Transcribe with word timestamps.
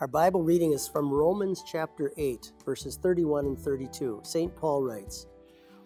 Our 0.00 0.06
Bible 0.06 0.44
reading 0.44 0.70
is 0.70 0.86
from 0.86 1.10
Romans 1.10 1.64
chapter 1.66 2.12
8, 2.16 2.52
verses 2.64 2.96
31 3.02 3.46
and 3.46 3.58
32. 3.58 4.20
St. 4.22 4.54
Paul 4.54 4.84
writes, 4.84 5.26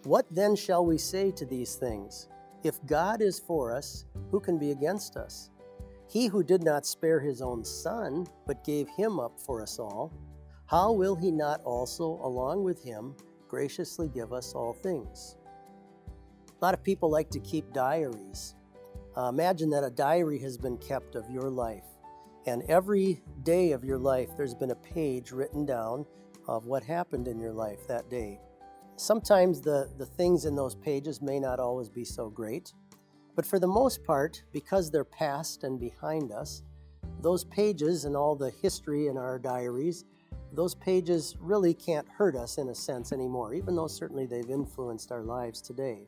What 0.03 0.27
then 0.29 0.55
shall 0.55 0.85
we 0.85 0.99
say 0.99 1.31
to 1.31 1.47
these 1.47 1.73
things? 1.73 2.27
If 2.63 2.77
God 2.85 3.23
is 3.23 3.39
for 3.39 3.75
us, 3.75 4.05
who 4.29 4.39
can 4.39 4.59
be 4.59 4.69
against 4.69 5.17
us? 5.17 5.49
He 6.07 6.27
who 6.27 6.43
did 6.43 6.61
not 6.61 6.85
spare 6.85 7.19
his 7.19 7.41
own 7.41 7.65
son, 7.65 8.27
but 8.45 8.63
gave 8.63 8.87
him 8.89 9.19
up 9.19 9.39
for 9.39 9.63
us 9.63 9.79
all, 9.79 10.13
how 10.67 10.91
will 10.91 11.15
he 11.15 11.31
not 11.31 11.63
also, 11.63 12.19
along 12.21 12.63
with 12.63 12.83
him, 12.83 13.15
graciously 13.47 14.09
give 14.09 14.31
us 14.31 14.53
all 14.53 14.73
things? 14.73 15.37
A 16.61 16.63
lot 16.63 16.75
of 16.75 16.83
people 16.83 17.09
like 17.09 17.31
to 17.31 17.39
keep 17.39 17.73
diaries. 17.73 18.53
Uh, 19.17 19.29
imagine 19.29 19.71
that 19.71 19.83
a 19.83 19.89
diary 19.89 20.37
has 20.37 20.55
been 20.55 20.77
kept 20.77 21.15
of 21.15 21.27
your 21.31 21.49
life. 21.49 21.85
And 22.45 22.63
every 22.63 23.21
day 23.43 23.71
of 23.71 23.85
your 23.85 23.97
life, 23.97 24.29
there's 24.35 24.53
been 24.53 24.71
a 24.71 24.75
page 24.75 25.31
written 25.31 25.65
down 25.65 26.05
of 26.47 26.65
what 26.65 26.83
happened 26.83 27.27
in 27.27 27.39
your 27.39 27.53
life 27.53 27.87
that 27.87 28.09
day. 28.09 28.39
Sometimes 28.97 29.61
the, 29.61 29.89
the 29.97 30.05
things 30.05 30.45
in 30.45 30.55
those 30.55 30.75
pages 30.75 31.21
may 31.21 31.39
not 31.39 31.59
always 31.59 31.89
be 31.89 32.03
so 32.03 32.29
great, 32.29 32.73
but 33.35 33.45
for 33.45 33.59
the 33.59 33.67
most 33.67 34.03
part, 34.03 34.43
because 34.51 34.91
they're 34.91 35.05
past 35.05 35.63
and 35.63 35.79
behind 35.79 36.31
us, 36.31 36.63
those 37.21 37.45
pages 37.45 38.03
and 38.03 38.15
all 38.15 38.35
the 38.35 38.51
history 38.61 39.07
in 39.07 39.17
our 39.17 39.39
diaries, 39.39 40.03
those 40.51 40.75
pages 40.75 41.35
really 41.39 41.73
can't 41.73 42.07
hurt 42.09 42.35
us 42.35 42.57
in 42.57 42.69
a 42.69 42.75
sense 42.75 43.13
anymore, 43.13 43.53
even 43.53 43.75
though 43.75 43.87
certainly 43.87 44.25
they've 44.25 44.49
influenced 44.49 45.11
our 45.11 45.23
lives 45.23 45.61
today. 45.61 46.05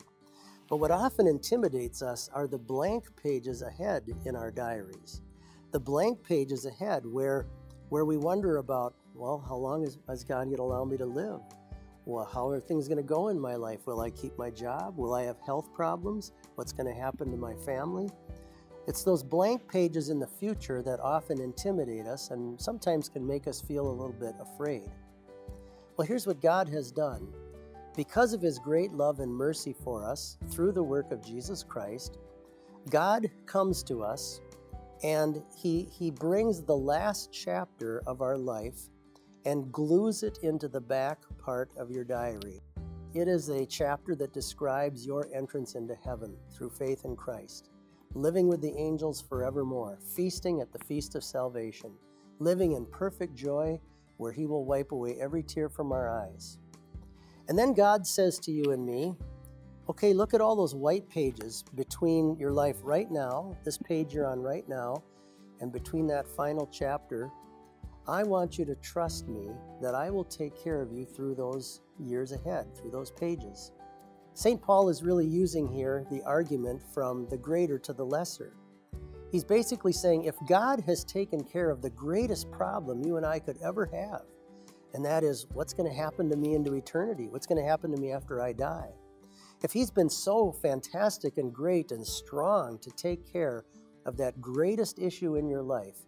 But 0.68 0.76
what 0.76 0.90
often 0.90 1.26
intimidates 1.26 2.02
us 2.02 2.28
are 2.34 2.46
the 2.46 2.58
blank 2.58 3.04
pages 3.20 3.62
ahead 3.62 4.04
in 4.26 4.36
our 4.36 4.50
diaries 4.50 5.22
the 5.76 5.80
blank 5.80 6.22
pages 6.22 6.64
ahead 6.64 7.04
where 7.04 7.44
where 7.90 8.06
we 8.06 8.16
wonder 8.16 8.56
about 8.56 8.94
well 9.14 9.44
how 9.46 9.54
long 9.54 9.84
is, 9.84 9.98
is 10.08 10.24
god 10.24 10.46
going 10.46 10.56
to 10.56 10.62
allow 10.62 10.86
me 10.86 10.96
to 10.96 11.04
live? 11.04 11.42
Well 12.06 12.24
how 12.24 12.48
are 12.48 12.58
things 12.58 12.88
going 12.88 12.96
to 12.96 13.02
go 13.02 13.28
in 13.28 13.38
my 13.38 13.56
life? 13.56 13.86
Will 13.86 14.00
i 14.00 14.08
keep 14.08 14.38
my 14.38 14.48
job? 14.48 14.96
Will 14.96 15.12
i 15.12 15.24
have 15.24 15.36
health 15.44 15.74
problems? 15.74 16.32
What's 16.54 16.72
going 16.72 16.86
to 16.86 16.98
happen 16.98 17.30
to 17.30 17.36
my 17.36 17.52
family? 17.56 18.08
It's 18.88 19.02
those 19.02 19.22
blank 19.22 19.70
pages 19.70 20.08
in 20.08 20.18
the 20.18 20.26
future 20.26 20.80
that 20.80 20.98
often 21.00 21.42
intimidate 21.42 22.06
us 22.06 22.30
and 22.30 22.58
sometimes 22.58 23.10
can 23.10 23.26
make 23.26 23.46
us 23.46 23.60
feel 23.60 23.86
a 23.86 23.98
little 24.00 24.16
bit 24.18 24.34
afraid. 24.40 24.90
Well 25.98 26.06
here's 26.06 26.26
what 26.26 26.40
god 26.40 26.70
has 26.70 26.90
done. 26.90 27.28
Because 27.94 28.32
of 28.32 28.40
his 28.40 28.58
great 28.58 28.92
love 28.92 29.20
and 29.20 29.30
mercy 29.30 29.74
for 29.84 30.06
us 30.06 30.38
through 30.48 30.72
the 30.72 30.82
work 30.82 31.12
of 31.12 31.22
jesus 31.22 31.62
christ 31.62 32.16
god 32.88 33.30
comes 33.44 33.82
to 33.82 34.02
us 34.02 34.40
and 35.02 35.42
he, 35.54 35.88
he 35.92 36.10
brings 36.10 36.62
the 36.62 36.76
last 36.76 37.32
chapter 37.32 38.02
of 38.06 38.22
our 38.22 38.36
life 38.36 38.88
and 39.44 39.70
glues 39.72 40.22
it 40.22 40.38
into 40.42 40.68
the 40.68 40.80
back 40.80 41.18
part 41.38 41.70
of 41.76 41.90
your 41.90 42.04
diary. 42.04 42.60
It 43.14 43.28
is 43.28 43.48
a 43.48 43.64
chapter 43.64 44.14
that 44.16 44.32
describes 44.32 45.06
your 45.06 45.28
entrance 45.34 45.74
into 45.74 45.94
heaven 45.94 46.36
through 46.52 46.70
faith 46.70 47.04
in 47.04 47.16
Christ, 47.16 47.70
living 48.14 48.48
with 48.48 48.60
the 48.60 48.76
angels 48.76 49.22
forevermore, 49.22 49.98
feasting 50.14 50.60
at 50.60 50.72
the 50.72 50.84
feast 50.84 51.14
of 51.14 51.24
salvation, 51.24 51.92
living 52.40 52.72
in 52.72 52.84
perfect 52.86 53.34
joy 53.34 53.80
where 54.16 54.32
He 54.32 54.46
will 54.46 54.64
wipe 54.64 54.92
away 54.92 55.16
every 55.20 55.42
tear 55.42 55.68
from 55.68 55.92
our 55.92 56.10
eyes. 56.10 56.58
And 57.48 57.58
then 57.58 57.74
God 57.74 58.06
says 58.06 58.38
to 58.40 58.50
you 58.50 58.72
and 58.72 58.84
me, 58.84 59.14
Okay, 59.88 60.12
look 60.12 60.34
at 60.34 60.40
all 60.40 60.56
those 60.56 60.74
white 60.74 61.08
pages 61.08 61.62
between 61.76 62.36
your 62.40 62.50
life 62.50 62.78
right 62.82 63.08
now, 63.08 63.56
this 63.64 63.78
page 63.78 64.12
you're 64.12 64.26
on 64.26 64.40
right 64.40 64.68
now, 64.68 65.00
and 65.60 65.72
between 65.72 66.08
that 66.08 66.26
final 66.26 66.68
chapter. 66.72 67.30
I 68.08 68.24
want 68.24 68.58
you 68.58 68.64
to 68.64 68.74
trust 68.76 69.28
me 69.28 69.48
that 69.80 69.94
I 69.94 70.10
will 70.10 70.24
take 70.24 70.60
care 70.60 70.82
of 70.82 70.92
you 70.92 71.04
through 71.04 71.36
those 71.36 71.82
years 72.00 72.32
ahead, 72.32 72.66
through 72.76 72.90
those 72.90 73.12
pages. 73.12 73.70
St. 74.34 74.60
Paul 74.60 74.88
is 74.88 75.04
really 75.04 75.26
using 75.26 75.68
here 75.68 76.04
the 76.10 76.22
argument 76.24 76.82
from 76.92 77.28
the 77.28 77.38
greater 77.38 77.78
to 77.78 77.92
the 77.92 78.04
lesser. 78.04 78.56
He's 79.30 79.44
basically 79.44 79.92
saying 79.92 80.24
if 80.24 80.34
God 80.48 80.80
has 80.80 81.04
taken 81.04 81.44
care 81.44 81.70
of 81.70 81.80
the 81.80 81.90
greatest 81.90 82.50
problem 82.50 83.04
you 83.04 83.18
and 83.18 83.26
I 83.26 83.38
could 83.38 83.58
ever 83.62 83.86
have, 83.86 84.22
and 84.94 85.04
that 85.04 85.22
is 85.22 85.46
what's 85.52 85.74
going 85.74 85.88
to 85.88 85.96
happen 85.96 86.28
to 86.30 86.36
me 86.36 86.54
into 86.54 86.74
eternity, 86.74 87.28
what's 87.28 87.46
going 87.46 87.62
to 87.62 87.68
happen 87.68 87.92
to 87.92 88.00
me 88.00 88.10
after 88.10 88.42
I 88.42 88.52
die 88.52 88.90
if 89.62 89.72
He's 89.72 89.90
been 89.90 90.10
so 90.10 90.52
fantastic 90.52 91.38
and 91.38 91.52
great 91.52 91.90
and 91.92 92.06
strong 92.06 92.78
to 92.80 92.90
take 92.90 93.30
care 93.30 93.64
of 94.04 94.16
that 94.16 94.40
greatest 94.40 94.98
issue 94.98 95.36
in 95.36 95.48
your 95.48 95.62
life, 95.62 95.98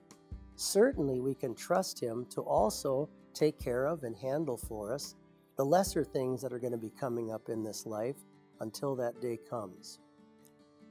certainly 0.57 1.21
we 1.21 1.35
can 1.35 1.55
trust 1.55 2.01
Him 2.01 2.27
to 2.31 2.41
also 2.43 3.09
take 3.35 3.59
care 3.59 3.87
of 3.87 4.03
and 4.03 4.17
handle 4.17 4.57
for 4.57 4.93
us 4.93 5.15
the 5.57 5.65
lesser 5.65 6.05
things 6.05 6.41
that 6.43 6.53
are 6.53 6.59
going 6.59 6.73
to 6.73 6.79
be 6.79 6.91
coming 6.91 7.33
up 7.33 7.49
in 7.49 7.65
this 7.65 7.87
life 7.87 8.17
until 8.61 8.95
that 8.97 9.21
day 9.21 9.39
comes. 9.49 9.99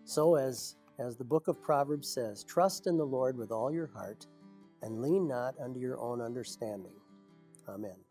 So, 0.04 0.36
as, 0.36 0.76
as 1.00 1.18
the 1.18 1.24
book 1.24 1.48
of 1.48 1.62
Proverbs 1.62 2.08
says, 2.08 2.44
trust 2.44 2.88
in 2.88 2.98
the 2.98 3.06
Lord 3.06 3.38
with 3.38 3.52
all 3.52 3.72
your 3.72 3.88
heart 3.88 4.26
and 4.82 5.02
lean 5.02 5.28
not 5.28 5.56
unto 5.60 5.80
your 5.80 6.00
own 6.00 6.22
understanding. 6.22 6.94
Amen. 7.68 8.07